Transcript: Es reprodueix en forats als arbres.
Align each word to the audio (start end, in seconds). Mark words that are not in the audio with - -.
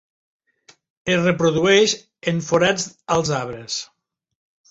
Es 1.15 1.19
reprodueix 1.25 1.93
en 2.33 2.41
forats 2.47 2.87
als 3.17 3.33
arbres. 3.43 3.77